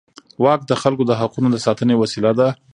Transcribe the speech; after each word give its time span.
واک 0.43 0.61
د 0.69 0.73
خلکو 0.81 1.03
د 1.07 1.11
حقونو 1.19 1.47
د 1.51 1.57
ساتنې 1.65 1.95
وسیله 1.97 2.31
ده. 2.39 2.47